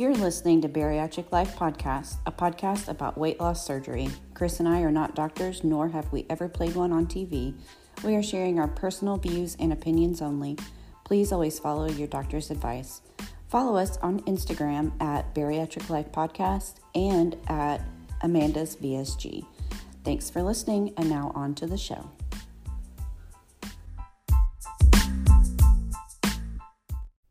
[0.00, 4.08] You're listening to Bariatric Life Podcast, a podcast about weight loss surgery.
[4.32, 7.52] Chris and I are not doctors, nor have we ever played one on TV.
[8.02, 10.56] We are sharing our personal views and opinions only.
[11.04, 13.02] Please always follow your doctor's advice.
[13.48, 17.82] Follow us on Instagram at Bariatric Life Podcast and at
[18.22, 19.44] Amanda's VSG.
[20.02, 22.10] Thanks for listening, and now on to the show.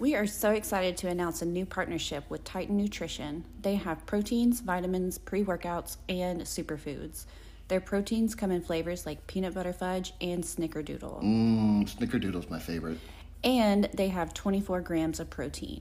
[0.00, 3.44] We are so excited to announce a new partnership with Titan Nutrition.
[3.62, 7.26] They have proteins, vitamins, pre-workouts, and superfoods.
[7.68, 11.22] Their proteins come in flavors like peanut butter fudge and snickerdoodle.
[11.22, 12.98] Mmm, snickerdoodle's my favorite.
[13.44, 15.80] And they have 24 grams of protein.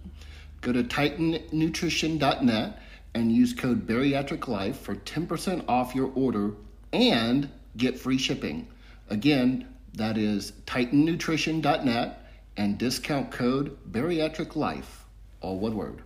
[0.61, 2.79] Go to titannutrition.net
[3.15, 6.51] and use code bariatriclife for 10% off your order
[6.93, 8.67] and get free shipping.
[9.09, 12.22] Again, that is titannutrition.net
[12.57, 15.05] and discount code bariatric life,
[15.41, 16.01] all one word.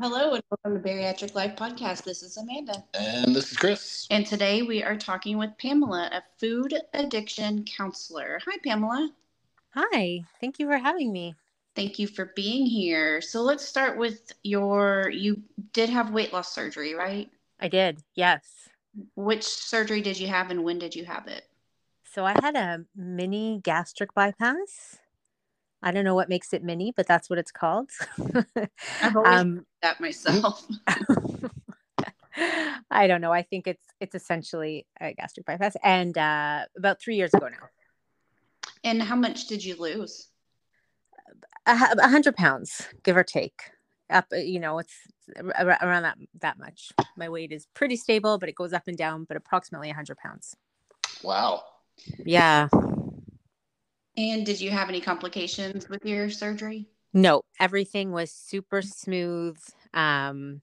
[0.00, 2.04] Hello and welcome to Bariatric Life Podcast.
[2.04, 2.82] This is Amanda.
[2.94, 4.06] And this is Chris.
[4.10, 8.40] And today we are talking with Pamela, a food addiction counselor.
[8.46, 9.10] Hi, Pamela.
[9.74, 11.34] Hi, thank you for having me.
[11.76, 13.20] Thank you for being here.
[13.20, 15.42] So let's start with your you
[15.74, 17.30] did have weight loss surgery, right?
[17.60, 18.70] I did, yes.
[19.16, 21.44] Which surgery did you have and when did you have it?
[22.12, 24.98] So I had a mini gastric bypass.
[25.80, 27.90] I don't know what makes it mini, but that's what it's called.
[29.00, 30.66] I've always um, that myself.
[32.90, 33.32] I don't know.
[33.32, 37.68] I think it's it's essentially a gastric bypass, and uh, about three years ago now.
[38.82, 40.28] And how much did you lose?
[41.66, 43.70] A, a hundred pounds, give or take.
[44.10, 44.96] Up, uh, you know, it's
[45.38, 46.90] around that that much.
[47.16, 49.24] My weight is pretty stable, but it goes up and down.
[49.24, 50.56] But approximately a hundred pounds.
[51.22, 51.62] Wow.
[52.24, 52.68] Yeah.
[54.16, 56.86] And did you have any complications with your surgery?
[57.12, 59.58] No, everything was super smooth.
[59.94, 60.60] Um,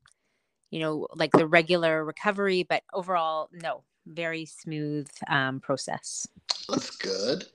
[0.70, 6.28] you know, like the regular recovery, but overall, no, very smooth um, process.
[6.70, 7.46] That's good.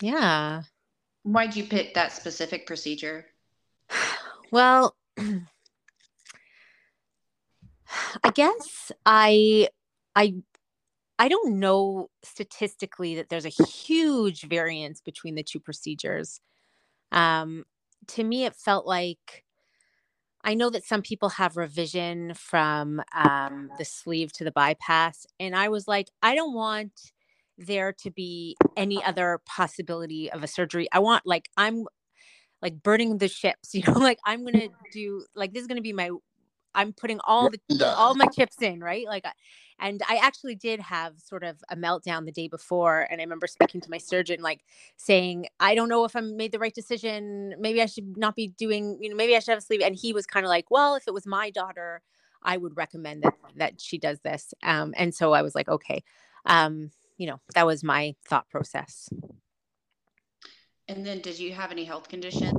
[0.00, 0.62] Yeah.
[1.22, 3.26] Why'd you pick that specific procedure?
[4.52, 5.40] Well, I
[8.32, 9.68] guess I
[10.14, 10.34] I
[11.18, 16.40] I don't know statistically that there's a huge variance between the two procedures.
[17.12, 17.64] Um,
[18.08, 19.44] to me, it felt like
[20.46, 25.26] I know that some people have revision from um, the sleeve to the bypass.
[25.40, 26.92] And I was like, I don't want
[27.58, 30.86] there to be any other possibility of a surgery.
[30.92, 31.86] I want, like, I'm
[32.62, 35.78] like burning the ships, you know, like I'm going to do, like, this is going
[35.78, 36.10] to be my
[36.76, 37.58] I'm putting all the
[37.96, 39.06] all my chips in, right?
[39.06, 39.24] Like,
[39.80, 43.46] and I actually did have sort of a meltdown the day before, and I remember
[43.46, 44.60] speaking to my surgeon, like
[44.96, 47.54] saying, "I don't know if I made the right decision.
[47.58, 49.96] Maybe I should not be doing, you know, maybe I should have a sleeve." And
[49.96, 52.02] he was kind of like, "Well, if it was my daughter,
[52.42, 56.04] I would recommend that that she does this." Um, and so I was like, "Okay."
[56.44, 59.08] Um, you know, that was my thought process.
[60.88, 62.54] And then, did you have any health conditions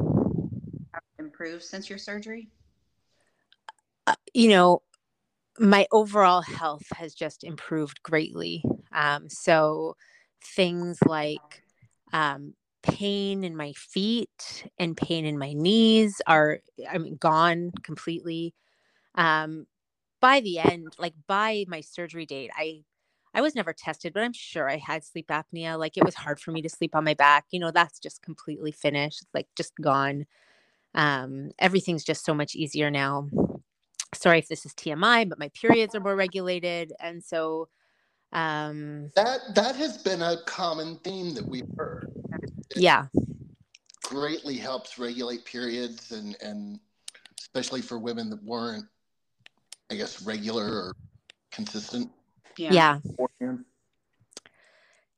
[1.20, 2.50] improve since your surgery?
[4.38, 4.84] You know,
[5.60, 8.64] my overall health has just improved greatly.
[8.94, 9.96] Um, so
[10.44, 11.64] things like
[12.14, 12.54] um,
[12.84, 16.60] pain in my feet and pain in my knees are
[16.90, 18.54] I mean gone completely.
[19.16, 19.68] Um,
[20.22, 22.84] by the end, like by my surgery date, I
[23.34, 25.80] I was never tested, but I'm sure I had sleep apnea.
[25.80, 27.46] Like it was hard for me to sleep on my back.
[27.52, 30.26] You know, that's just completely finished, like just gone.
[30.96, 33.30] Um, everything's just so much easier now
[34.28, 36.94] sorry if this is TMI, but my periods are more regulated.
[37.00, 37.70] And so
[38.34, 42.12] um that that has been a common theme that we've heard.
[42.72, 43.08] It yeah.
[44.04, 46.80] Greatly helps regulate periods and and
[47.40, 48.86] especially for women that weren't
[49.90, 50.94] I guess regular or
[51.52, 52.12] consistent.
[52.58, 53.00] Yeah.
[53.40, 53.56] Yeah.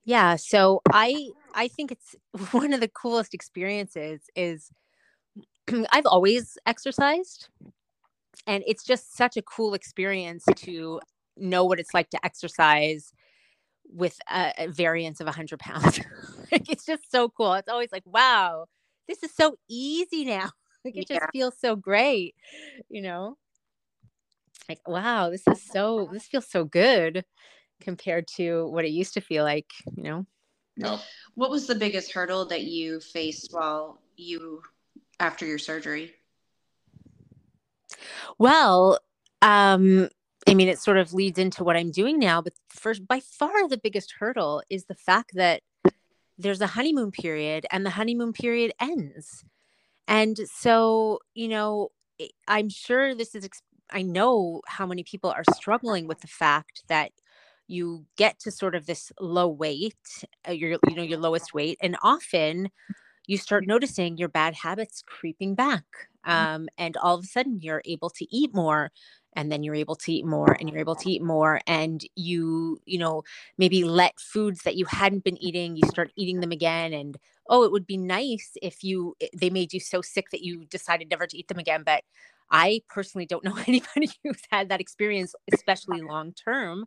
[0.06, 2.16] Yeah, so I I think it's
[2.52, 4.72] one of the coolest experiences is
[5.92, 7.50] I've always exercised
[8.48, 11.00] and it's just such a cool experience to
[11.38, 13.14] know what it's like to exercise
[13.92, 16.00] with a, a variance of 100 pounds
[16.52, 18.66] like it's just so cool it's always like wow
[19.10, 20.52] this is so easy now.
[20.86, 22.36] Like it just feels so great,
[22.88, 23.38] you know?
[24.70, 27.26] Like, wow, this is so, this feels so good
[27.82, 30.26] compared to what it used to feel like, you know?
[30.78, 31.02] No.
[31.36, 34.62] What was the biggest hurdle that you faced while you,
[35.20, 36.14] after your surgery?
[38.38, 39.00] Well,
[39.42, 40.10] um,
[40.48, 43.68] I mean, it sort of leads into what I'm doing now, but first, by far
[43.68, 45.62] the biggest hurdle is the fact that
[46.38, 49.44] there's a honeymoon period and the honeymoon period ends.
[50.08, 51.90] And so, you know,
[52.48, 53.48] I'm sure this is,
[53.92, 57.12] I know how many people are struggling with the fact that
[57.68, 61.78] you get to sort of this low weight, uh, your, you know, your lowest weight,
[61.82, 62.70] and often
[63.28, 66.09] you start noticing your bad habits creeping back.
[66.28, 66.56] Mm-hmm.
[66.56, 68.92] Um, and all of a sudden you're able to eat more
[69.34, 72.80] and then you're able to eat more and you're able to eat more and you
[72.86, 73.24] you know
[73.58, 77.18] maybe let foods that you hadn't been eating you start eating them again and
[77.48, 80.66] oh it would be nice if you eh, they made you so sick that you
[80.66, 82.04] decided never to eat them again but
[82.52, 86.86] i personally don't know anybody who's had that experience especially long term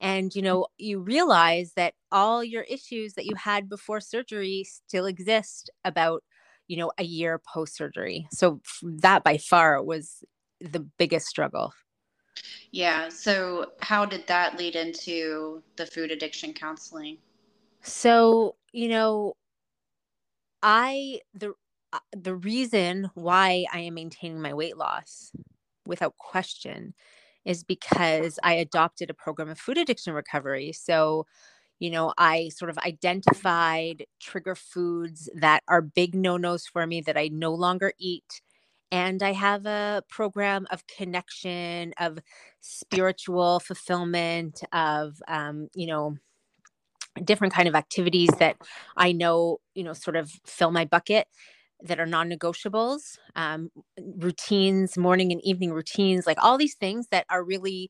[0.00, 5.06] and you know you realize that all your issues that you had before surgery still
[5.06, 6.22] exist about
[6.68, 10.24] you know a year post surgery so that by far was
[10.60, 11.72] the biggest struggle.
[12.70, 13.08] Yeah.
[13.08, 17.18] So, how did that lead into the food addiction counseling?
[17.82, 19.36] So, you know,
[20.62, 21.52] I the
[21.92, 25.30] uh, the reason why I am maintaining my weight loss
[25.86, 26.94] without question
[27.44, 30.72] is because I adopted a program of food addiction recovery.
[30.72, 31.26] So,
[31.78, 37.16] you know, I sort of identified trigger foods that are big no-nos for me that
[37.16, 38.42] I no longer eat
[38.92, 42.18] and I have a program of connection, of
[42.60, 46.16] spiritual fulfillment, of um, you know,
[47.22, 48.56] different kind of activities that
[48.96, 51.26] I know, you know, sort of fill my bucket
[51.82, 53.70] that are non-negotiables, um,
[54.16, 57.88] routines, morning and evening routines, like all these things that are really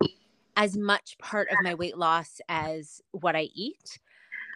[0.57, 3.99] as much part of my weight loss as what I eat.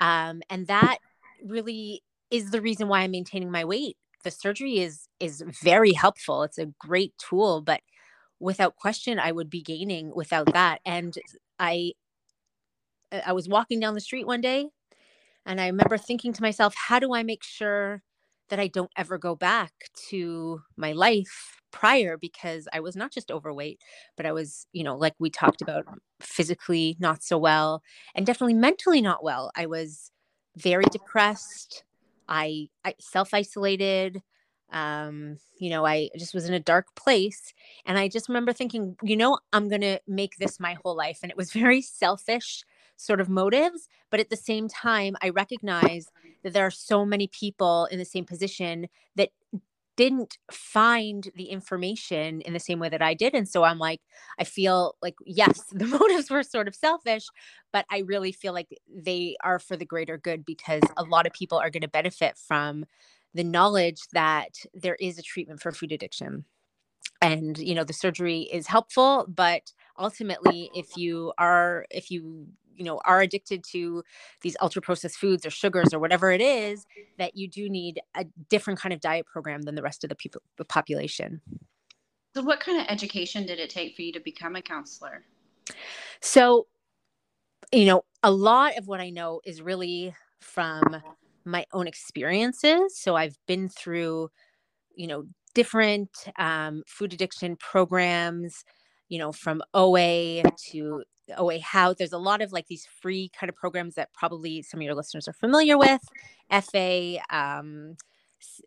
[0.00, 0.98] Um, and that
[1.44, 3.96] really is the reason why I'm maintaining my weight.
[4.24, 6.42] The surgery is is very helpful.
[6.42, 7.80] It's a great tool but
[8.40, 10.80] without question i would be gaining without that.
[10.84, 11.16] And
[11.58, 11.92] i
[13.12, 14.66] i was walking down the street one day
[15.46, 18.02] and i remember thinking to myself how do i make sure
[18.48, 23.30] that i don't ever go back to my life prior because i was not just
[23.30, 23.80] overweight
[24.16, 25.84] but i was you know like we talked about
[26.20, 27.82] physically not so well
[28.14, 30.10] and definitely mentally not well i was
[30.56, 31.84] very depressed
[32.28, 34.22] I, I self isolated.
[34.70, 37.54] Um, you know, I just was in a dark place.
[37.86, 41.20] And I just remember thinking, you know, I'm going to make this my whole life.
[41.22, 42.64] And it was very selfish
[42.98, 43.88] sort of motives.
[44.10, 46.08] But at the same time, I recognize
[46.42, 49.30] that there are so many people in the same position that
[49.96, 53.34] didn't find the information in the same way that I did.
[53.34, 54.00] And so I'm like,
[54.38, 57.26] I feel like, yes, the motives were sort of selfish,
[57.72, 61.32] but I really feel like they are for the greater good because a lot of
[61.32, 62.84] people are going to benefit from
[63.34, 66.44] the knowledge that there is a treatment for food addiction.
[67.20, 72.46] And, you know, the surgery is helpful, but ultimately, if you are, if you
[72.78, 74.02] you know are addicted to
[74.42, 76.86] these ultra processed foods or sugars or whatever it is
[77.18, 80.16] that you do need a different kind of diet program than the rest of the
[80.16, 81.40] people the population.
[82.34, 85.24] So what kind of education did it take for you to become a counselor?
[86.20, 86.66] So
[87.72, 90.82] you know a lot of what i know is really from
[91.44, 92.98] my own experiences.
[92.98, 94.30] So i've been through
[94.94, 95.24] you know
[95.54, 98.64] different um, food addiction programs
[99.08, 101.02] you know from OA to
[101.36, 101.92] OA How.
[101.92, 104.94] There's a lot of like these free kind of programs that probably some of your
[104.94, 106.00] listeners are familiar with.
[106.50, 107.96] FA, um,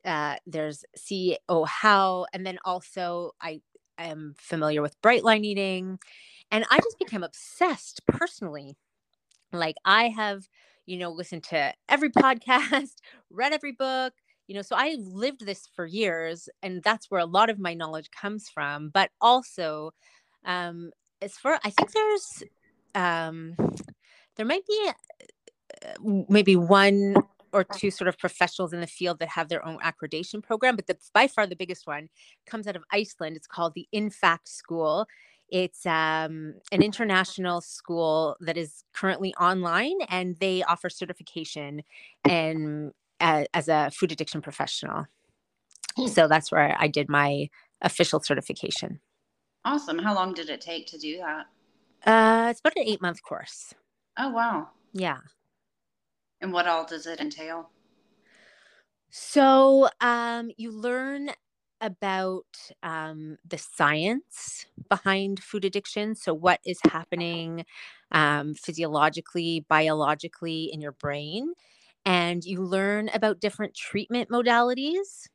[0.05, 3.61] uh, there's CEA-HOW, and then also I
[3.97, 5.99] am familiar with Bright Line Eating,
[6.51, 8.75] and I just became obsessed personally.
[9.53, 10.47] Like I have,
[10.85, 12.95] you know, listened to every podcast,
[13.29, 14.13] read every book,
[14.47, 17.73] you know so i lived this for years and that's where a lot of my
[17.73, 19.91] knowledge comes from but also
[20.45, 22.43] um as far I think there's
[22.95, 23.55] um
[24.35, 24.91] there might be
[25.85, 27.15] uh, maybe one
[27.53, 30.87] or two sort of professionals in the field that have their own accreditation program, but
[30.87, 32.07] the, by far the biggest one
[32.45, 33.35] comes out of Iceland.
[33.35, 35.05] It's called the INFACT School.
[35.49, 41.83] It's um, an international school that is currently online, and they offer certification
[42.23, 45.05] and uh, as a food addiction professional.
[45.97, 46.07] Hmm.
[46.07, 47.49] So that's where I did my
[47.81, 49.01] official certification.
[49.63, 49.99] Awesome.
[49.99, 51.45] How long did it take to do that?
[52.05, 53.73] Uh, it's about an eight month course.
[54.17, 54.69] Oh, wow.
[54.93, 55.19] Yeah.
[56.41, 57.69] And what all does it entail?
[59.09, 61.31] So um, you learn
[61.81, 62.45] about
[62.83, 66.15] um, the science behind food addiction.
[66.15, 67.65] So, what is happening
[68.11, 71.53] um, physiologically, biologically in your brain.
[72.05, 75.27] And you learn about different treatment modalities.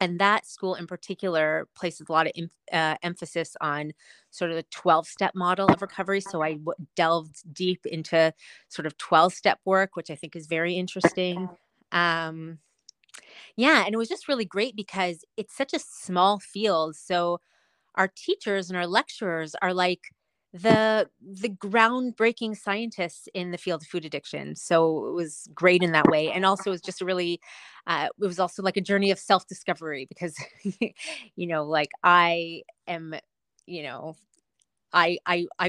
[0.00, 2.32] And that school in particular places a lot of
[2.72, 3.92] uh, emphasis on
[4.30, 6.20] sort of the 12 step model of recovery.
[6.22, 8.32] So I w- delved deep into
[8.68, 11.50] sort of 12 step work, which I think is very interesting.
[11.92, 12.58] Um,
[13.56, 16.96] yeah, and it was just really great because it's such a small field.
[16.96, 17.40] So
[17.96, 20.02] our teachers and our lecturers are like
[20.52, 24.56] the the groundbreaking scientists in the field of food addiction.
[24.56, 27.40] So it was great in that way, and also it was just a really,
[27.86, 30.36] uh, it was also like a journey of self discovery because,
[31.36, 33.14] you know, like I am,
[33.66, 34.16] you know,
[34.92, 35.68] I I I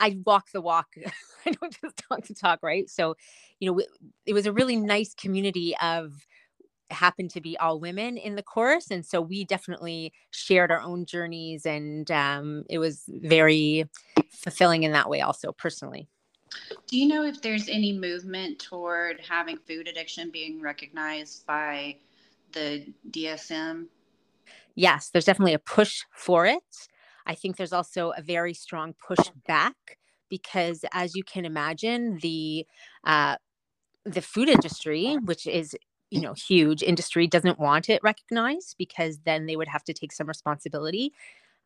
[0.00, 0.88] I walk the walk.
[1.46, 2.88] I don't just talk the talk, right?
[2.88, 3.16] So,
[3.60, 3.80] you know,
[4.26, 6.26] it was a really nice community of
[6.92, 11.04] happened to be all women in the course and so we definitely shared our own
[11.04, 13.88] journeys and um, it was very
[14.30, 16.08] fulfilling in that way also personally.
[16.88, 21.96] Do you know if there's any movement toward having food addiction being recognized by
[22.52, 23.86] the DSM
[24.74, 26.62] yes there's definitely a push for it.
[27.26, 32.66] I think there's also a very strong push back because as you can imagine the
[33.04, 33.36] uh,
[34.04, 35.76] the food industry which is
[36.10, 40.12] you know huge industry doesn't want it recognized because then they would have to take
[40.12, 41.12] some responsibility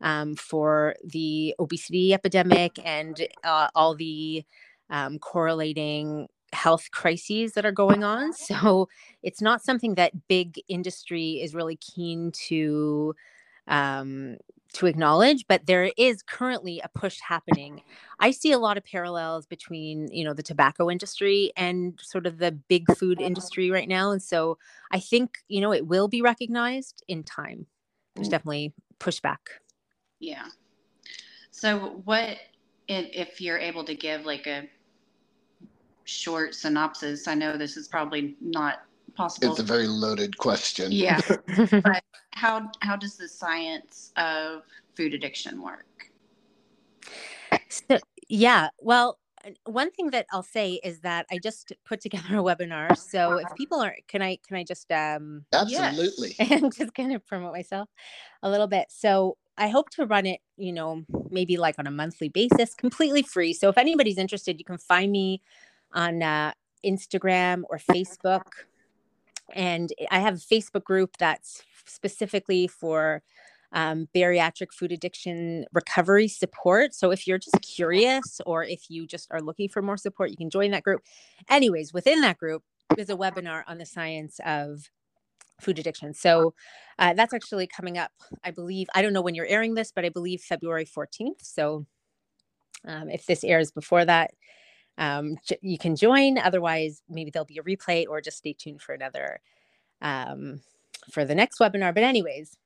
[0.01, 4.43] um, for the obesity epidemic and uh, all the
[4.89, 8.33] um, correlating health crises that are going on.
[8.33, 8.87] So
[9.23, 13.15] it's not something that big industry is really keen to
[13.67, 14.37] um,
[14.75, 17.81] to acknowledge but there is currently a push happening.
[18.19, 22.37] I see a lot of parallels between you know the tobacco industry and sort of
[22.37, 24.57] the big food industry right now and so
[24.91, 27.65] i think you know it will be recognized in time.
[28.15, 28.31] There's mm.
[28.31, 29.37] definitely pushback.
[30.19, 30.45] Yeah.
[31.51, 32.37] So what
[32.87, 34.67] if you're able to give like a
[36.03, 37.27] short synopsis?
[37.27, 38.83] I know this is probably not
[39.15, 40.91] possible it's a very loaded question.
[40.91, 41.21] Yeah.
[41.71, 42.03] But
[42.35, 44.63] how how does the science of
[44.95, 46.11] food addiction work?
[47.69, 49.19] So, yeah, well,
[49.65, 52.97] one thing that I'll say is that I just put together a webinar.
[52.97, 57.25] So if people are, can I can I just um absolutely and just kind of
[57.25, 57.89] promote myself
[58.43, 58.87] a little bit.
[58.89, 63.21] So I hope to run it, you know, maybe like on a monthly basis, completely
[63.21, 63.53] free.
[63.53, 65.41] So if anybody's interested, you can find me
[65.93, 66.51] on uh,
[66.85, 68.43] Instagram or Facebook
[69.53, 73.21] and I have a Facebook group that's specifically for
[73.71, 76.93] um, bariatric food addiction recovery support.
[76.93, 80.37] So if you're just curious or if you just are looking for more support, you
[80.37, 81.01] can join that group.
[81.49, 82.63] Anyways, within that group
[82.97, 84.89] is a webinar on the science of
[85.59, 86.13] food addiction.
[86.13, 86.53] So
[86.99, 88.11] uh, that's actually coming up,
[88.43, 88.87] I believe.
[88.95, 91.41] I don't know when you're airing this, but I believe February 14th.
[91.41, 91.85] So
[92.85, 94.31] um, if this airs before that,
[94.97, 96.37] um, you can join.
[96.37, 99.41] Otherwise, maybe there'll be a replay or just stay tuned for another
[100.01, 100.61] um,
[101.11, 101.93] for the next webinar.
[101.93, 102.57] But, anyways,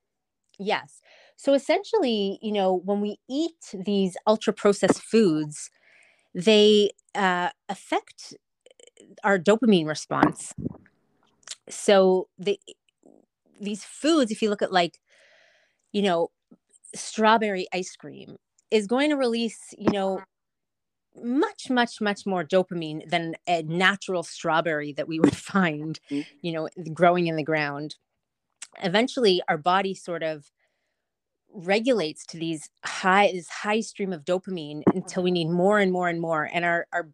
[0.57, 1.01] yes.
[1.35, 5.69] So essentially, you know, when we eat these ultra processed foods,
[6.33, 8.35] they uh, affect
[9.23, 10.53] our dopamine response.
[11.69, 12.59] So the
[13.61, 14.99] these foods, if you look at like,
[15.91, 16.29] you know,
[16.95, 18.37] strawberry ice cream,
[18.71, 20.21] is going to release, you know,
[21.23, 26.21] much much much more dopamine than a natural strawberry that we would find mm-hmm.
[26.41, 27.95] you know growing in the ground
[28.83, 30.51] eventually our body sort of
[31.51, 36.07] regulates to these high this high stream of dopamine until we need more and more
[36.07, 36.49] and more.
[36.53, 37.09] And our our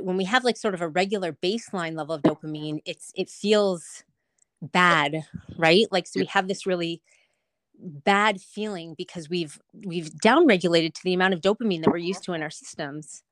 [0.00, 4.04] when we have like sort of a regular baseline level of dopamine it's it feels
[4.62, 5.24] bad
[5.56, 5.86] right?
[5.90, 7.02] Like so we have this really
[7.78, 12.34] bad feeling because we've we've downregulated to the amount of dopamine that we're used to
[12.34, 13.22] in our systems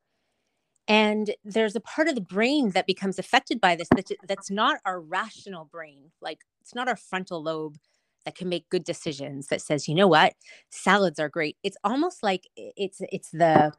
[0.89, 4.81] and there's a part of the brain that becomes affected by this that, that's not
[4.85, 7.79] our rational brain like it's not our frontal lobe
[8.25, 10.35] that can make good decisions that says you know what?
[10.71, 11.57] Salads are great.
[11.63, 13.73] It's almost like it's it's the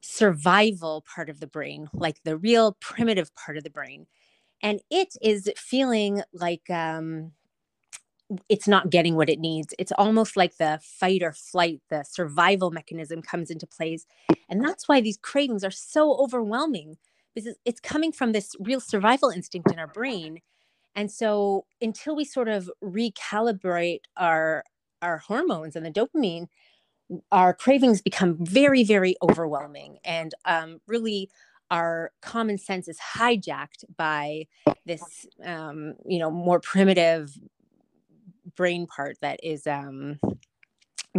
[0.00, 4.06] survival part of the brain like the real primitive part of the brain.
[4.62, 7.32] And it is feeling like um
[8.48, 9.74] it's not getting what it needs.
[9.78, 14.06] It's almost like the fight or flight, the survival mechanism comes into place.
[14.48, 16.96] And that's why these cravings are so overwhelming
[17.34, 20.40] because it's coming from this real survival instinct in our brain.
[20.94, 24.64] And so until we sort of recalibrate our
[25.00, 26.46] our hormones and the dopamine,
[27.32, 31.28] our cravings become very, very overwhelming and um, really
[31.72, 34.46] our common sense is hijacked by
[34.84, 37.36] this um, you know more primitive
[38.56, 40.18] brain part that is um,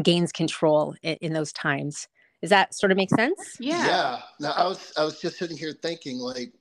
[0.01, 2.07] gains control in, in those times
[2.41, 3.85] does that sort of make sense Yeah.
[3.85, 4.19] Yeah.
[4.39, 6.53] Now I was I was just sitting here thinking like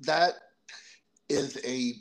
[0.00, 0.34] that
[1.28, 1.94] is a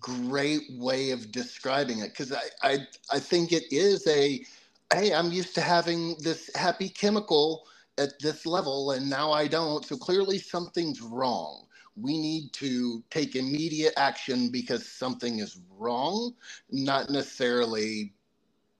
[0.00, 2.78] great way of describing it because I, I
[3.12, 4.44] I think it is a
[4.92, 7.66] hey I'm used to having this happy chemical
[7.98, 11.66] at this level and now I don't so clearly something's wrong.
[12.00, 16.34] We need to take immediate action because something is wrong,
[16.70, 18.14] not necessarily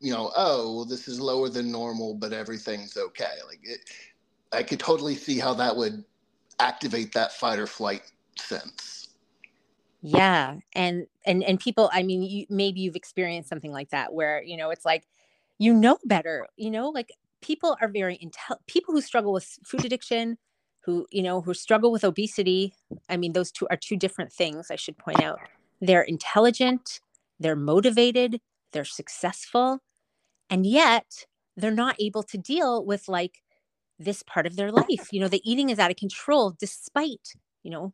[0.03, 3.37] you know, oh, well, this is lower than normal, but everything's okay.
[3.47, 3.81] Like it,
[4.51, 6.05] I could totally see how that would
[6.59, 8.03] activate that fight or flight
[8.39, 9.09] sense.
[10.03, 14.43] yeah and and and people i mean you, maybe you've experienced something like that where
[14.43, 15.07] you know it's like
[15.59, 17.13] you know better you know like
[17.43, 20.39] people are very intel people who struggle with food addiction
[20.85, 22.75] who you know who struggle with obesity
[23.09, 25.39] i mean those two are two different things i should point out.
[25.81, 27.01] They're intelligent
[27.39, 28.41] they're motivated
[28.73, 29.81] they're successful
[30.49, 33.43] and yet they're not able to deal with like
[33.99, 35.13] this part of their life.
[35.13, 37.93] You know the eating is out of control despite you know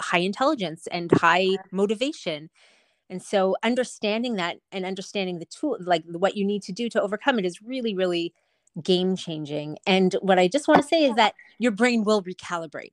[0.00, 2.50] high intelligence and high motivation.
[3.10, 7.00] And so understanding that and understanding the tool like what you need to do to
[7.00, 8.34] overcome it is really really
[8.82, 12.92] game changing and what i just want to say is that your brain will recalibrate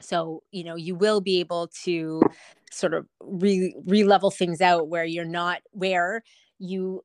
[0.00, 2.22] so you know you will be able to
[2.70, 6.22] sort of re re-level things out where you're not where
[6.58, 7.04] you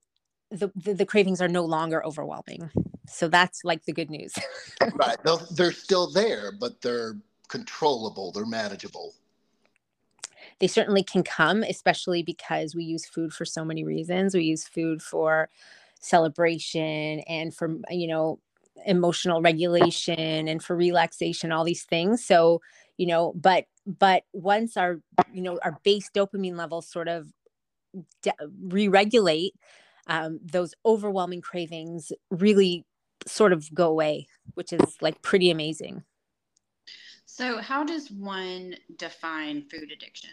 [0.52, 2.70] the, the the cravings are no longer overwhelming
[3.08, 4.34] so that's like the good news
[4.96, 5.18] Right.
[5.24, 7.16] They'll, they're still there, but they're
[7.48, 8.32] controllable.
[8.32, 9.14] They're manageable.
[10.60, 14.68] they certainly can come especially because we use food for so many reasons we use
[14.68, 15.50] food for
[16.04, 18.38] celebration and for you know
[18.86, 22.60] emotional regulation and for relaxation all these things so
[22.98, 25.00] you know but but once our
[25.32, 27.28] you know our base dopamine levels sort of
[28.22, 29.54] de- re-regulate
[30.08, 32.86] um, those overwhelming cravings really
[33.26, 36.04] sort of go away which is like pretty amazing
[37.26, 40.30] So, how does one define food addiction?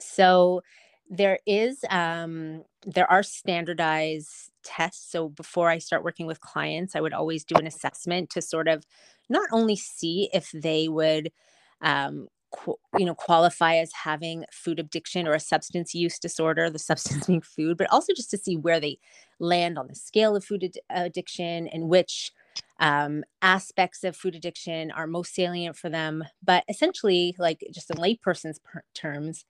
[0.00, 0.62] So
[1.10, 5.10] there is um there are standardized tests.
[5.10, 8.68] So before I start working with clients, I would always do an assessment to sort
[8.68, 8.84] of
[9.28, 11.30] not only see if they would
[11.82, 16.78] um qu- you know qualify as having food addiction or a substance use disorder the
[16.90, 18.98] substance being food but also just to see where they
[19.38, 22.32] land on the scale of food ad- addiction and which
[22.80, 27.96] um, aspects of food addiction are most salient for them but essentially like just in
[27.96, 29.44] layperson's per- terms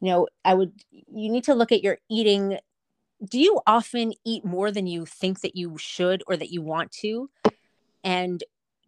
[0.00, 2.58] you know i would you need to look at your eating
[3.28, 6.90] do you often eat more than you think that you should or that you want
[6.90, 7.30] to
[8.04, 8.44] and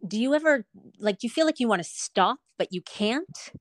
[0.07, 0.65] do you ever
[0.99, 3.51] like do you feel like you want to stop but you can't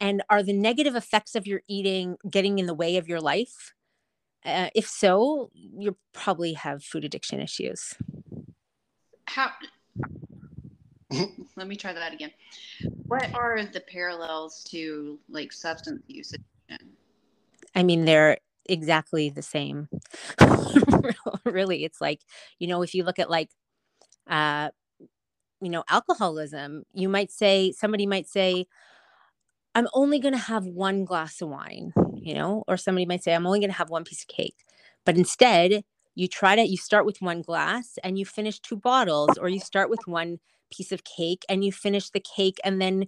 [0.00, 3.72] and are the negative effects of your eating getting in the way of your life
[4.44, 7.94] uh, if so you probably have food addiction issues
[9.32, 9.50] How?
[11.56, 12.32] Let me try that again.
[13.08, 16.34] What are the parallels to like substance use?
[17.74, 19.88] I mean, they're exactly the same.
[21.44, 22.20] really, it's like,
[22.58, 23.50] you know, if you look at like,
[24.28, 24.70] uh,
[25.60, 28.66] you know, alcoholism, you might say, somebody might say,
[29.74, 33.34] I'm only going to have one glass of wine, you know, or somebody might say,
[33.34, 34.64] I'm only going to have one piece of cake.
[35.06, 39.38] But instead, you try to, you start with one glass and you finish two bottles,
[39.38, 43.06] or you start with one piece of cake and you finish the cake and then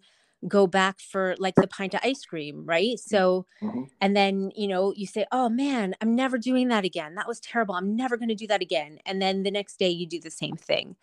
[0.48, 2.98] go back for like the pint of ice cream, right?
[2.98, 3.88] So, Mhm.
[4.00, 7.14] and then, you know, you say, oh man, I'm never doing that again.
[7.14, 7.74] That was terrible.
[7.74, 8.98] I'm never going to do that again.
[9.07, 10.96] And then the next day you do the same thing,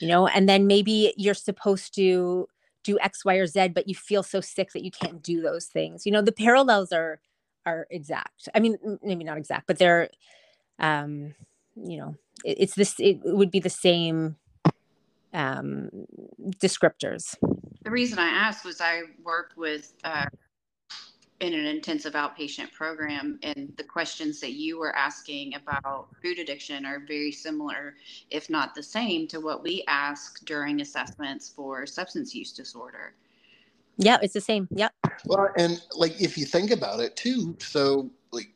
[0.00, 2.48] you know, and then maybe you're supposed to
[2.84, 5.66] do X, Y, or Z, but you feel so sick that you can't do those
[5.66, 6.06] things.
[6.06, 7.20] You know, the parallels are,
[7.66, 8.48] are exact.
[8.54, 10.08] I mean, maybe not exact, but they're,
[10.78, 11.34] um,
[11.76, 14.36] you know, it, it's this, it would be the same,
[15.34, 15.90] um,
[16.62, 17.36] descriptors.
[17.88, 20.26] The reason I asked was I work with uh,
[21.40, 26.84] in an intensive outpatient program, and the questions that you were asking about food addiction
[26.84, 27.94] are very similar,
[28.30, 33.14] if not the same, to what we ask during assessments for substance use disorder.
[33.96, 34.68] Yeah, it's the same.
[34.70, 34.92] Yep.
[35.24, 38.52] Well, and like if you think about it too, so like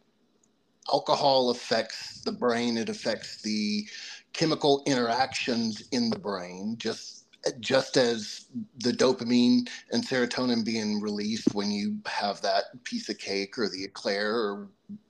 [0.92, 3.87] alcohol affects the brain, it affects the
[4.35, 7.21] chemical interactions in the brain, just
[7.61, 8.46] just as
[8.78, 13.85] the dopamine and serotonin being released when you have that piece of cake or the
[13.85, 14.68] eclair or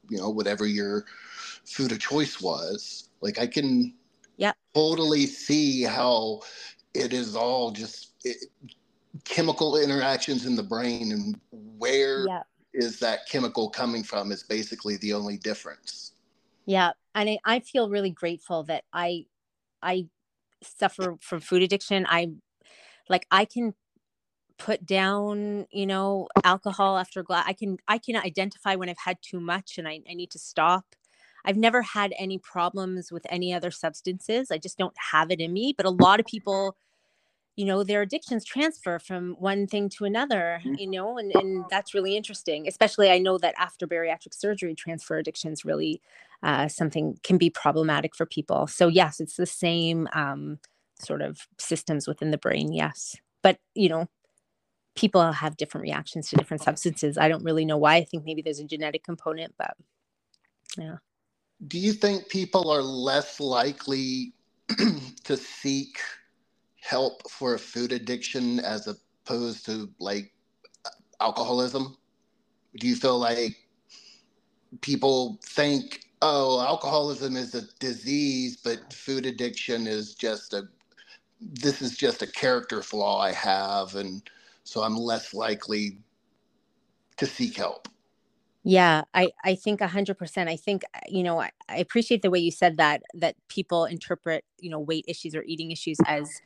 [0.08, 1.04] you know whatever your
[1.64, 3.10] food of choice was.
[3.20, 3.94] Like I can
[4.38, 4.56] Yep.
[4.74, 6.40] totally see how
[6.94, 8.48] it is all just it,
[9.24, 12.42] chemical interactions in the brain and where yeah.
[12.74, 16.12] is that chemical coming from is basically the only difference.
[16.64, 19.26] Yeah, and I, I feel really grateful that I
[19.82, 20.08] I
[20.62, 22.06] suffer from food addiction.
[22.08, 22.28] I
[23.08, 23.74] like I can
[24.58, 29.16] put down you know alcohol after glass i can i can identify when i've had
[29.22, 30.84] too much and I, I need to stop
[31.44, 35.52] i've never had any problems with any other substances i just don't have it in
[35.52, 36.76] me but a lot of people
[37.56, 40.78] you know their addictions transfer from one thing to another mm.
[40.78, 45.16] you know and, and that's really interesting especially i know that after bariatric surgery transfer
[45.16, 46.00] addictions really
[46.42, 50.58] uh, something can be problematic for people so yes it's the same um,
[51.00, 54.08] sort of systems within the brain yes but you know
[54.94, 57.16] people have different reactions to different substances.
[57.16, 57.96] I don't really know why.
[57.96, 59.74] I think maybe there's a genetic component, but
[60.76, 60.96] yeah.
[61.66, 64.32] Do you think people are less likely
[65.24, 65.98] to seek
[66.82, 70.32] help for food addiction as opposed to like
[71.20, 71.96] alcoholism?
[72.78, 73.56] Do you feel like
[74.80, 80.64] people think, oh, alcoholism is a disease, but food addiction is just a
[81.40, 84.22] this is just a character flaw I have and
[84.62, 85.98] so I'm less likely
[87.16, 87.88] to seek help.
[88.64, 90.48] Yeah, I, I think a hundred percent.
[90.48, 94.44] I think, you know, I, I appreciate the way you said that, that people interpret,
[94.60, 96.40] you know, weight issues or eating issues as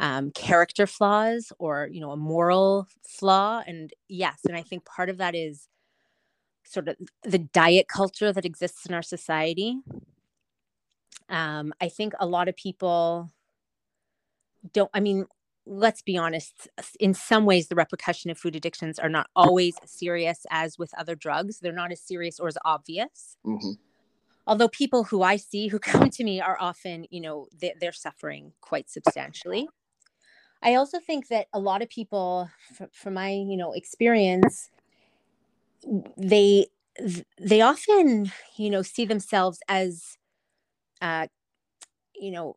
[0.00, 3.62] um, character flaws or, you know, a moral flaw.
[3.66, 5.68] And yes, and I think part of that is
[6.64, 9.76] sort of the diet culture that exists in our society.
[11.28, 13.30] Um, I think a lot of people
[14.72, 15.26] don't, I mean,
[15.66, 20.46] let's be honest, in some ways, the repercussion of food addictions are not always serious
[20.50, 21.58] as with other drugs.
[21.60, 23.36] They're not as serious or as obvious.
[23.46, 23.72] Mm-hmm.
[24.46, 27.92] Although people who I see who come to me are often, you know, they, they're
[27.92, 29.68] suffering quite substantially.
[30.62, 32.50] I also think that a lot of people,
[32.92, 34.70] from my, you know, experience,
[36.16, 36.66] they
[37.38, 40.16] they often, you know, see themselves as,
[41.02, 41.26] uh,
[42.14, 42.56] you know,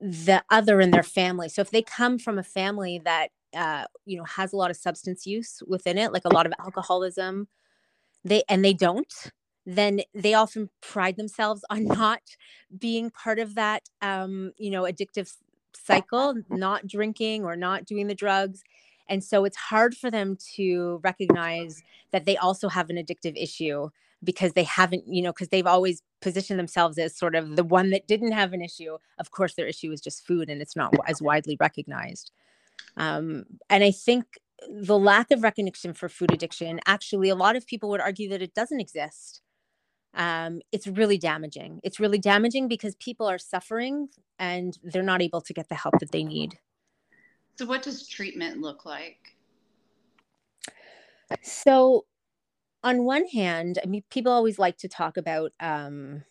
[0.00, 1.48] the other in their family.
[1.48, 4.76] So if they come from a family that uh, you know has a lot of
[4.76, 7.48] substance use within it, like a lot of alcoholism,
[8.24, 9.12] they and they don't,
[9.66, 12.20] then they often pride themselves on not
[12.78, 15.32] being part of that um, you know addictive
[15.84, 18.62] cycle, not drinking or not doing the drugs.
[19.08, 23.88] And so it's hard for them to recognize that they also have an addictive issue
[24.24, 27.90] because they haven't, you know, because they've always positioned themselves as sort of the one
[27.90, 28.96] that didn't have an issue.
[29.18, 32.32] Of course, their issue is just food and it's not as widely recognized.
[32.96, 34.24] Um, and I think
[34.68, 38.42] the lack of recognition for food addiction, actually, a lot of people would argue that
[38.42, 39.42] it doesn't exist.
[40.16, 41.80] Um, it's really damaging.
[41.84, 45.98] It's really damaging because people are suffering and they're not able to get the help
[46.00, 46.58] that they need.
[47.58, 49.18] So, what does treatment look like?
[51.42, 52.06] So,
[52.82, 56.24] on one hand, I mean, people always like to talk about, um,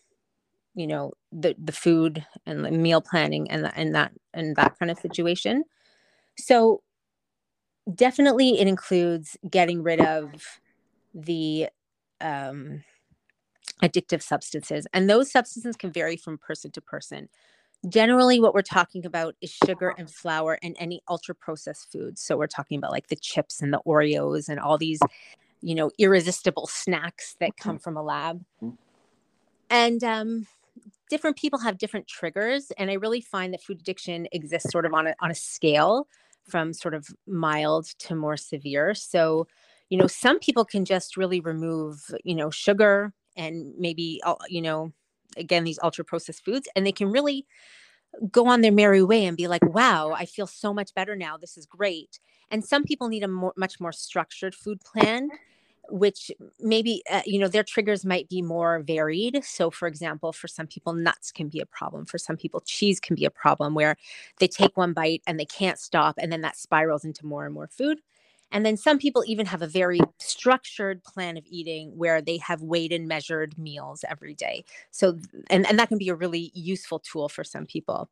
[0.74, 4.78] you know, the the food and the meal planning and the, and that and that
[4.78, 5.64] kind of situation.
[6.38, 6.82] So
[7.92, 10.42] definitely, it includes getting rid of
[11.14, 11.68] the
[12.20, 12.82] um,
[13.82, 17.28] addictive substances, and those substances can vary from person to person.
[17.88, 22.22] Generally, what we're talking about is sugar and flour and any ultra processed foods.
[22.22, 25.00] So we're talking about like the chips and the Oreos and all these
[25.62, 27.68] you know irresistible snacks that mm-hmm.
[27.68, 28.74] come from a lab mm-hmm.
[29.70, 30.46] and um,
[31.10, 34.94] different people have different triggers and i really find that food addiction exists sort of
[34.94, 36.06] on a, on a scale
[36.48, 39.46] from sort of mild to more severe so
[39.88, 44.62] you know some people can just really remove you know sugar and maybe uh, you
[44.62, 44.92] know
[45.36, 47.46] again these ultra processed foods and they can really
[48.30, 51.36] go on their merry way and be like wow i feel so much better now.
[51.36, 52.18] This is great.
[52.50, 55.30] And some people need a more, much more structured food plan
[55.88, 59.44] which maybe uh, you know their triggers might be more varied.
[59.44, 62.06] So for example for some people nuts can be a problem.
[62.06, 63.96] For some people cheese can be a problem where
[64.38, 67.54] they take one bite and they can't stop and then that spirals into more and
[67.54, 68.00] more food
[68.52, 72.62] and then some people even have a very structured plan of eating where they have
[72.62, 74.64] weighed and measured meals every day.
[74.90, 75.18] So
[75.50, 78.08] and, and that can be a really useful tool for some people.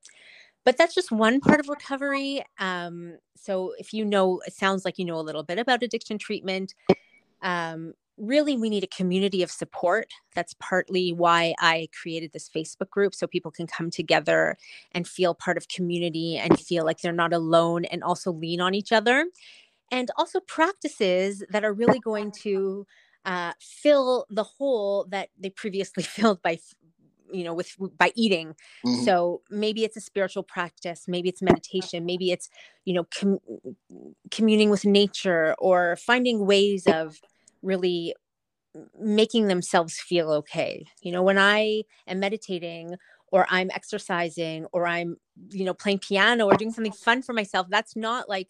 [0.65, 2.43] But that's just one part of recovery.
[2.59, 6.19] Um, so if you know it sounds like you know a little bit about addiction
[6.19, 6.75] treatment
[7.43, 10.09] um, really we need a community of support.
[10.35, 14.57] That's partly why i created this facebook group so people can come together
[14.93, 18.75] and feel part of community and feel like they're not alone and also lean on
[18.75, 19.27] each other
[19.95, 22.85] and also practices that are really going to
[23.25, 26.59] uh, fill the hole that they previously filled by
[27.33, 28.55] you know with by eating
[28.85, 29.05] mm-hmm.
[29.05, 32.51] so maybe it's a spiritual practice maybe it's meditation maybe it's
[32.85, 33.39] you know com-
[34.31, 37.21] communing with nature or finding ways of
[37.63, 38.15] really
[39.01, 42.95] making themselves feel okay you know when i am meditating
[43.33, 45.17] or i'm exercising or i'm
[45.51, 48.49] you know playing piano or doing something fun for myself that's not like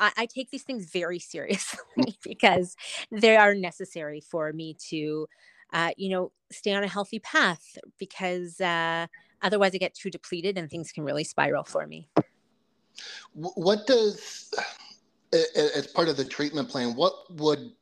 [0.00, 1.78] I, I take these things very seriously
[2.24, 2.76] because
[3.12, 5.28] they are necessary for me to
[5.72, 9.06] uh, you know, stay on a healthy path because uh,
[9.42, 12.08] otherwise I get too depleted and things can really spiral for me.
[13.32, 14.52] What does,
[15.32, 17.72] as part of the treatment plan, what would,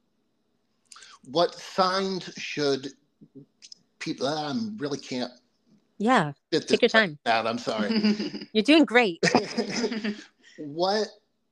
[1.24, 2.92] what signs should
[3.98, 5.32] people, I really can't.
[6.00, 7.18] Yeah, take your time.
[7.26, 7.46] Out.
[7.46, 8.48] I'm sorry.
[8.52, 9.18] You're doing great.
[10.58, 11.08] what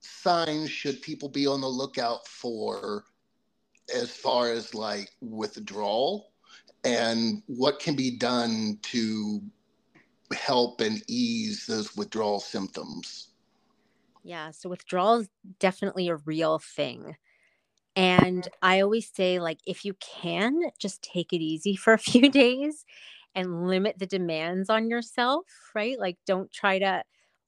[0.06, 3.04] signs should people be on the lookout for
[3.94, 6.32] as far as like withdrawal
[6.84, 9.40] and what can be done to
[10.32, 13.28] help and ease those withdrawal symptoms?
[14.22, 17.16] Yeah, so withdrawal is definitely a real thing.
[17.94, 22.30] And I always say, like, if you can, just take it easy for a few
[22.30, 22.84] days
[23.34, 25.98] and limit the demands on yourself, right?
[25.98, 27.02] Like, don't try to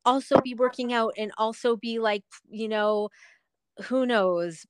[0.09, 3.11] also be working out and also be like, you know,
[3.85, 4.67] who knows,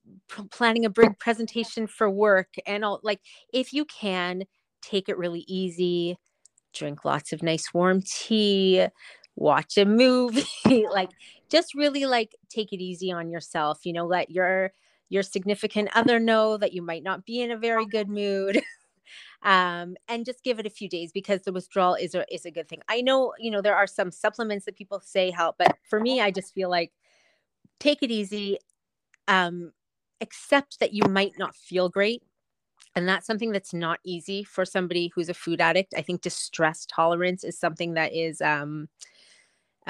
[0.51, 2.99] planning a big presentation for work and all.
[3.03, 3.21] Like,
[3.53, 4.43] if you can,
[4.81, 6.17] take it really easy,
[6.73, 8.87] drink lots of nice warm tea,
[9.35, 10.45] watch a movie,
[10.91, 11.09] like,
[11.49, 13.79] just really like take it easy on yourself.
[13.85, 14.71] You know, let your
[15.09, 18.61] your significant other know that you might not be in a very good mood.
[19.43, 22.51] um, and just give it a few days because the withdrawal is a is a
[22.51, 22.81] good thing.
[22.89, 26.21] I know, you know, there are some supplements that people say help, but for me,
[26.21, 26.91] I just feel like
[27.79, 28.59] take it easy
[29.29, 29.71] um,
[30.19, 32.23] accept that you might not feel great.
[32.95, 35.93] And that's something that's not easy for somebody who's a food addict.
[35.95, 38.89] I think distress tolerance is something that is um,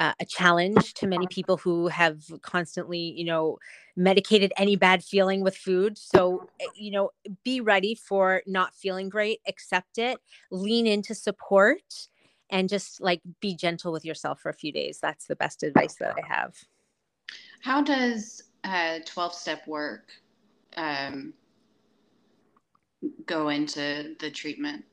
[0.00, 3.58] uh, a challenge to many people who have constantly, you know,
[3.96, 5.98] medicated any bad feeling with food.
[5.98, 7.10] So, eh, you know,
[7.44, 10.18] be ready for not feeling great, accept it,
[10.50, 12.08] lean into support,
[12.48, 14.98] and just like be gentle with yourself for a few days.
[15.02, 16.56] That's the best advice that I have.
[17.60, 20.12] How does uh, 12 step work
[20.78, 21.34] um,
[23.26, 24.86] go into the treatment?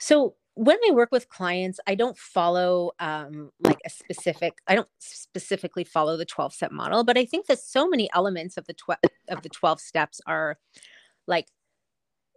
[0.00, 4.58] So when I work with clients, I don't follow um, like a specific.
[4.66, 8.58] I don't specifically follow the twelve step model, but I think that so many elements
[8.58, 8.98] of the twelve
[9.30, 10.58] of the twelve steps are
[11.26, 11.46] like,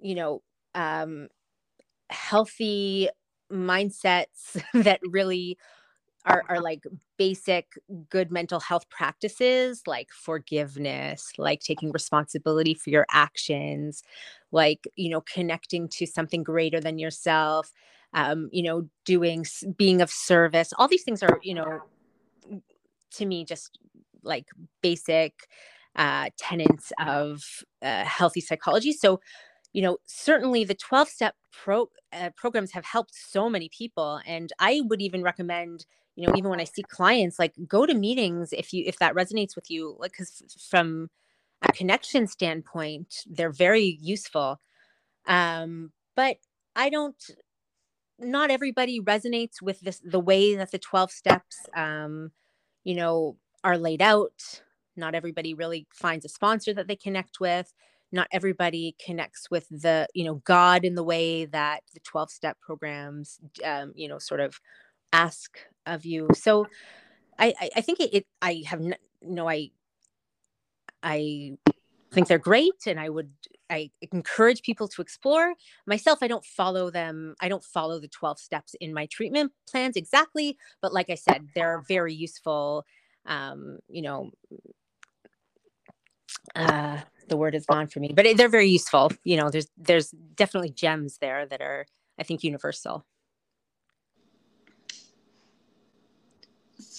[0.01, 0.41] you know,
[0.73, 1.27] um,
[2.09, 3.09] healthy
[3.51, 5.57] mindsets that really
[6.25, 6.83] are, are like
[7.17, 7.73] basic
[8.09, 14.03] good mental health practices like forgiveness like taking responsibility for your actions
[14.51, 17.73] like you know connecting to something greater than yourself
[18.13, 19.45] um you know doing
[19.77, 20.73] being of service.
[20.77, 21.81] All these things are you know
[23.11, 23.77] to me just
[24.23, 24.47] like
[24.81, 25.33] basic
[25.95, 27.43] uh tenets of
[27.81, 28.93] uh, healthy psychology.
[28.93, 29.19] So
[29.73, 34.21] you know certainly the 12 step pro uh, programs have helped so many people.
[34.25, 37.93] And i would even recommend you know even when i see clients like go to
[37.93, 39.95] meetings if you if that resonates with you.
[39.99, 41.09] Like because from
[41.63, 44.59] a connection standpoint they're very useful.
[45.27, 46.37] Um but
[46.75, 47.31] i don't
[48.23, 52.31] not everybody resonates with this the way that the 12 steps um
[52.83, 54.61] you know are laid out
[54.95, 57.73] not everybody really finds a sponsor that they connect with
[58.11, 62.57] not everybody connects with the you know god in the way that the 12 step
[62.61, 64.59] programs um, you know sort of
[65.13, 66.27] ask of you.
[66.33, 66.67] So
[67.39, 69.69] I, I, think it, it, I have, no, know, I,
[71.01, 71.57] I
[72.11, 73.31] think they're great and I would,
[73.73, 75.53] I encourage people to explore
[75.85, 76.19] myself.
[76.21, 77.35] I don't follow them.
[77.41, 81.49] I don't follow the 12 steps in my treatment plans exactly, but like I said,
[81.55, 82.85] they're very useful.
[83.25, 84.31] Um, you know,
[86.55, 89.11] uh, the word is gone for me, but they're very useful.
[89.23, 91.85] You know, there's, there's definitely gems there that are,
[92.19, 93.05] I think, universal.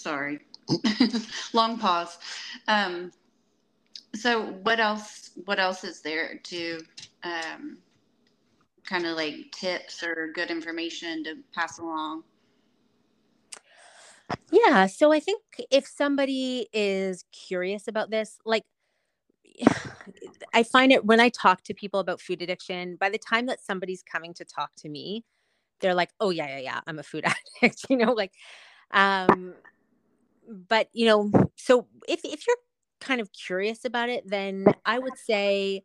[0.04, 0.40] sorry.
[1.52, 2.18] Long pause.
[2.68, 3.10] Um,
[4.14, 6.80] so what else what else is there to
[7.22, 7.78] um,
[8.86, 12.22] kind of like tips or good information to pass along?
[14.50, 18.64] Yeah, so I think if somebody is curious about this, like
[20.54, 23.60] I find it when I talk to people about food addiction, by the time that
[23.60, 25.24] somebody's coming to talk to me,
[25.80, 27.24] they're like, "Oh yeah, yeah, yeah, I'm a food
[27.62, 28.32] addict." you know, like
[28.92, 29.54] um
[30.68, 32.56] but you know, so if if you're
[33.04, 35.84] kind of curious about it, then I would say,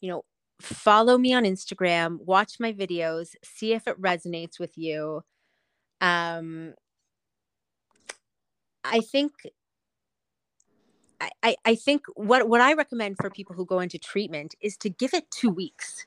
[0.00, 0.24] you know,
[0.60, 5.22] follow me on Instagram, watch my videos, see if it resonates with you.
[6.00, 6.74] Um,
[8.84, 9.32] I think
[11.42, 14.90] I, I think what, what I recommend for people who go into treatment is to
[14.90, 16.04] give it two weeks.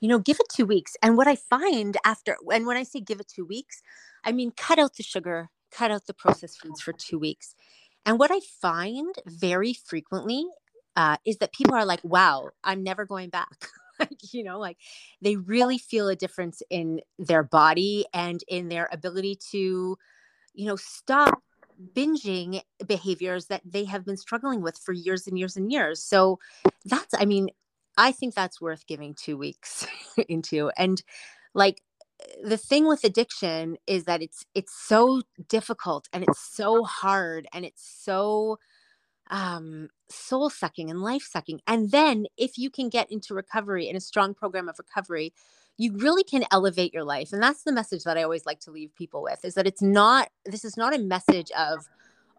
[0.00, 0.96] You know, give it two weeks.
[1.02, 3.82] And what I find after, and when I say give it two weeks,
[4.24, 7.54] I mean cut out the sugar, cut out the processed foods for two weeks.
[8.04, 10.46] And what I find very frequently
[10.96, 13.68] uh, is that people are like, wow, I'm never going back.
[14.00, 14.78] like, you know, like
[15.20, 19.96] they really feel a difference in their body and in their ability to,
[20.54, 21.42] you know, stop
[21.94, 26.02] binging behaviors that they have been struggling with for years and years and years.
[26.02, 26.38] So
[26.84, 27.48] that's, I mean,
[27.96, 29.86] I think that's worth giving two weeks
[30.28, 30.70] into.
[30.76, 31.02] And
[31.54, 31.82] like,
[32.42, 37.64] the thing with addiction is that it's it's so difficult and it's so hard and
[37.64, 38.58] it's so
[39.30, 41.60] um soul sucking and life sucking.
[41.66, 45.32] And then if you can get into recovery in a strong program of recovery
[45.78, 47.32] you really can elevate your life.
[47.32, 49.82] And that's the message that i always like to leave people with is that it's
[49.82, 51.88] not this is not a message of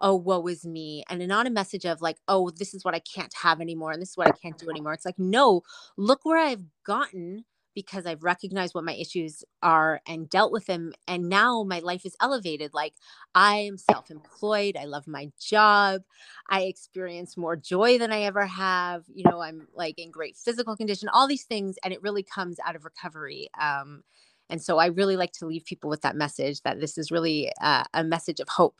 [0.01, 2.99] oh woe is me and not a message of like oh this is what i
[2.99, 4.93] can't have anymore and this is what i can't do anymore.
[4.93, 5.61] It's like no
[5.97, 10.93] look where i've gotten because I've recognized what my issues are and dealt with them.
[11.07, 12.73] And now my life is elevated.
[12.73, 12.93] Like
[13.35, 14.77] I am self employed.
[14.77, 16.01] I love my job.
[16.49, 19.03] I experience more joy than I ever have.
[19.13, 21.77] You know, I'm like in great physical condition, all these things.
[21.83, 23.49] And it really comes out of recovery.
[23.59, 24.03] Um,
[24.49, 27.51] and so I really like to leave people with that message that this is really
[27.61, 28.75] uh, a message of hope.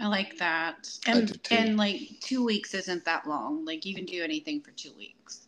[0.00, 0.88] I like that.
[1.06, 3.64] And and like 2 weeks isn't that long.
[3.64, 5.43] Like you can do anything for 2 weeks.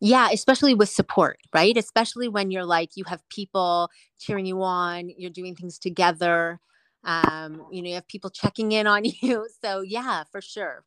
[0.00, 1.76] Yeah, especially with support, right?
[1.76, 6.60] Especially when you're like you have people cheering you on, you're doing things together.
[7.04, 9.48] Um, you know, you have people checking in on you.
[9.62, 10.84] So yeah, for sure.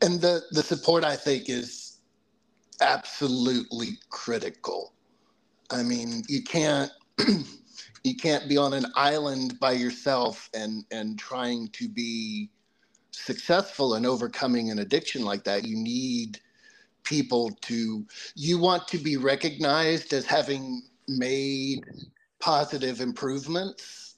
[0.00, 1.98] And the the support I think is
[2.80, 4.92] absolutely critical.
[5.70, 6.90] I mean, you can't
[8.04, 12.50] you can't be on an island by yourself and and trying to be
[13.10, 15.66] successful in overcoming an addiction like that.
[15.66, 16.40] You need
[17.08, 21.80] people to you want to be recognized as having made
[22.38, 24.16] positive improvements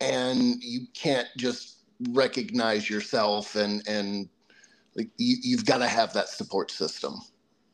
[0.00, 1.78] and you can't just
[2.10, 4.28] recognize yourself and and
[4.96, 7.14] like you, you've got to have that support system.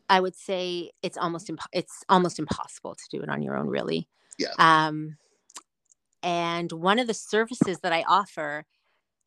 [0.08, 3.66] I would say it's almost imp- it's almost impossible to do it on your own
[3.66, 4.08] really.
[4.38, 4.48] Yeah.
[4.58, 5.16] Um
[6.22, 8.64] and one of the services that i offer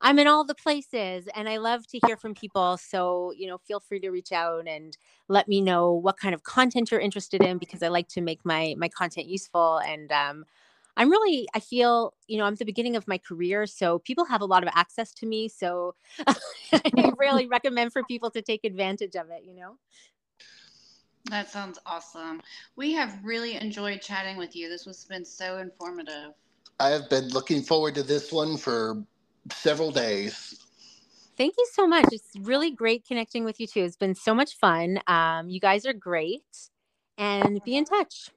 [0.00, 2.76] I'm in all the places and I love to hear from people.
[2.76, 4.96] So, you know, feel free to reach out and
[5.28, 8.44] let me know what kind of content you're interested in because I like to make
[8.44, 10.44] my my content useful and um
[10.96, 14.24] I'm really I feel, you know, I'm at the beginning of my career, so people
[14.24, 15.94] have a lot of access to me, so
[16.26, 19.76] I really recommend for people to take advantage of it, you know.
[21.30, 22.40] That sounds awesome.
[22.76, 24.68] We have really enjoyed chatting with you.
[24.68, 26.32] This has been so informative.
[26.80, 29.04] I have been looking forward to this one for
[29.52, 30.54] several days.
[31.36, 32.06] Thank you so much.
[32.10, 33.80] It's really great connecting with you too.
[33.80, 35.00] It's been so much fun.
[35.06, 36.42] Um, you guys are great,
[37.16, 38.30] and be in touch.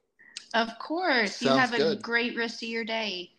[0.54, 1.42] Of course.
[1.42, 3.30] you Sounds have a great rest of your day.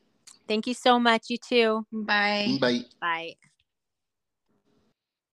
[0.48, 1.30] Thank you so much.
[1.30, 1.86] You too.
[1.92, 2.58] Bye.
[2.60, 2.82] Bye.
[3.00, 3.36] Bye.